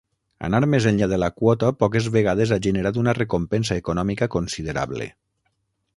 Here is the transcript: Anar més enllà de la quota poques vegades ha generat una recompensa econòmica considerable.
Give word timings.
Anar 0.45 0.59
més 0.73 0.87
enllà 0.91 1.07
de 1.11 1.19
la 1.23 1.27
quota 1.41 1.69
poques 1.83 2.09
vegades 2.17 2.55
ha 2.55 2.59
generat 2.69 2.99
una 3.03 3.15
recompensa 3.21 3.81
econòmica 3.85 4.33
considerable. 4.37 5.09